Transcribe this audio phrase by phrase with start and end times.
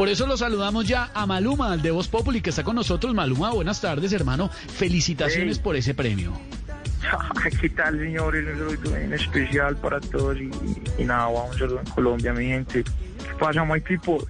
[0.00, 3.14] Por eso lo saludamos ya a Maluma, al de Voz Populi, que está con nosotros.
[3.14, 4.48] Maluma, buenas tardes, hermano.
[4.48, 5.62] Felicitaciones Hey.
[5.62, 6.32] por esse prêmio.
[7.60, 8.46] ¿Qué tal, señores?
[8.46, 10.50] Un saludo en especial para todos y,
[10.96, 12.82] y nada, un saludo en Colombia, mi gente.
[12.82, 14.26] ¿Qué pasa, my people?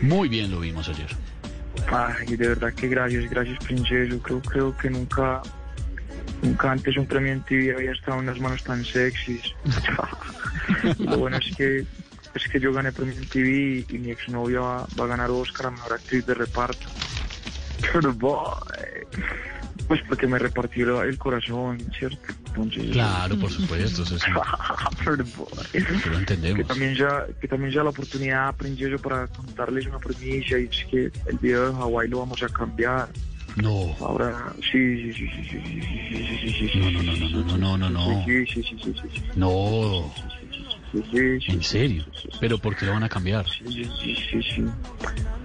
[0.00, 1.10] Muy bien lo vimos ayer.
[1.88, 4.18] Ay, de verdad que gracias, gracias, princeso.
[4.22, 5.42] Creo, creo que nunca,
[6.40, 9.52] nunca antes un premio en TV había estado en las manos tan sexys.
[10.98, 11.84] Lo bueno es que,
[12.34, 15.66] es que yo gané premio en TV y mi exnovia va, va a ganar Oscar
[15.66, 16.86] a Mejor Actriz de Reparto.
[17.92, 18.44] Pero, boy,
[19.86, 22.32] pues porque me repartió el corazón, ¿cierto?
[22.48, 24.26] Entonces, Claro, por supuesto, eso sí,
[25.04, 26.66] Pero, lo que entendemos.
[26.68, 31.10] también ya que también ya la oportunidad Princeso para contarles una primicia y es que
[31.26, 33.08] el video de Hawái lo vamos a cambiar
[33.56, 37.12] No, ahora sí sí sí sí sí sí sí sí sí sí No, no, no,
[37.16, 38.24] no, no, no, no, no.
[38.24, 40.14] sí sí sí sí sí sí no,
[41.02, 42.04] sí sí sí en serio.
[42.40, 43.46] Pero ¿por qué lo van a cambiar?
[43.48, 44.64] sí sí sí sí sí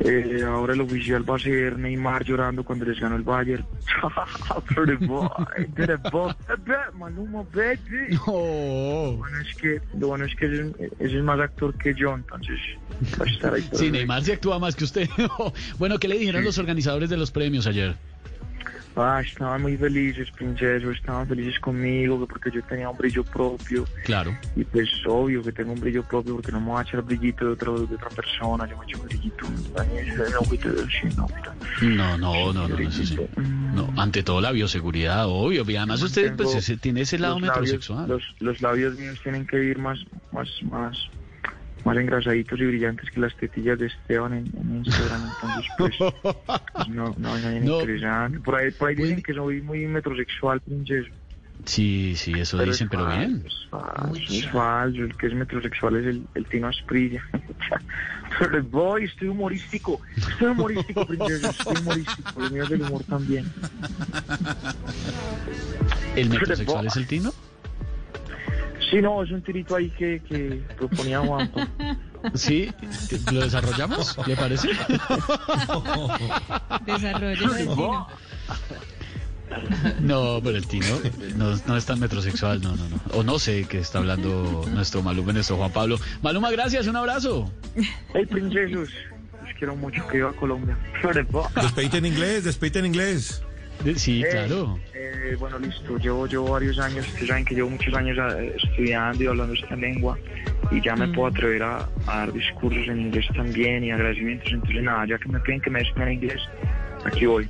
[0.01, 3.65] Eh, ahora el oficial va a ser Neymar llorando cuando les ganó el Bayern
[6.97, 8.33] Maluma baby No.
[9.17, 12.59] bueno es que lo bueno es que es más actor que yo entonces
[13.19, 15.07] va a estar ahí Sí, Neymar se actúa más que usted.
[15.77, 17.95] bueno, ¿qué le dijeron los organizadores de los premios ayer?
[19.01, 23.85] Ah, estaban muy felices, princeso, estaban felices conmigo, que porque yo tenía un brillo propio.
[24.03, 24.35] Claro.
[24.55, 27.45] Y pues obvio que tengo un brillo propio porque no me voy a echar brillito
[27.45, 29.45] de, otro, de otra persona, yo me echo brillito.
[31.81, 33.17] No, No, no, no, no, sí.
[33.73, 35.63] No, ante todo la bioseguridad, obvio.
[35.69, 38.07] Y además usted pues, ese- tiene ese lado los labios, metrosexual.
[38.09, 39.99] los, los labios míos tienen que ir más,
[40.31, 40.97] más, más,
[41.85, 45.21] más engrasaditos y brillantes que las tetillas de Esteban en, en Instagram.
[45.41, 45.95] Entonces, pues,
[46.89, 47.79] no, no, no, hay No.
[47.79, 48.39] interesante.
[48.39, 51.09] Por ahí, por ahí dicen Muy- que soy muy metrosexual, princeso.
[51.65, 53.43] Sí, sí, eso Pero dicen, es pero falso, bien.
[53.45, 55.01] Es falso, es falso.
[55.03, 57.21] El que es metrosexual es el, el Tino Asprilla.
[58.39, 59.99] Pero voy, estoy humorístico.
[60.15, 61.49] Estoy humorístico, princesa.
[61.49, 62.39] Estoy humorístico.
[62.41, 63.45] Lo mío es el humor también.
[66.15, 67.31] ¿El metrosexual es el tino?
[68.89, 71.67] Sí, no, es un tirito ahí que, que proponía Juanpa.
[72.33, 72.71] Sí,
[73.31, 74.17] ¿lo desarrollamos?
[74.27, 74.69] ¿Le parece?
[76.85, 78.07] Desarrollo del Tino.
[79.99, 80.99] No, pero el Tino
[81.35, 82.99] no, no es tan metrosexual, no, no, no.
[83.13, 85.97] O no sé qué está hablando nuestro Maluma, nuestro Juan Pablo.
[86.21, 87.51] Maluma, gracias, un abrazo.
[88.13, 88.89] Hey, princesos.
[89.43, 90.77] Los quiero mucho que iba a Colombia.
[91.61, 93.43] Despedite en inglés, despedite en inglés.
[93.83, 94.79] De- Sí, Eh, claro.
[94.93, 95.97] eh, bueno, listo.
[95.97, 97.07] Llevo, llevo varios años.
[97.07, 100.17] Ustedes saben que llevo muchos años eh, estudiando y hablando esta lengua.
[100.71, 104.51] Y ya me puedo atrever a, a dar discursos en inglés también y agradecimientos.
[104.51, 106.41] Entonces, nada, ya que me piden que me despidan en inglés,
[107.05, 107.49] aquí voy.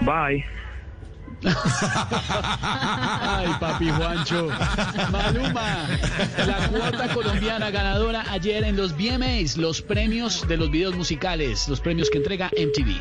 [0.00, 0.44] Bye.
[2.60, 4.48] Ay, papi Juancho.
[5.12, 5.86] Maluma,
[6.46, 11.80] la cuota colombiana ganadora ayer en los VMAs, los premios de los videos musicales, los
[11.80, 13.00] premios que entrega MTV.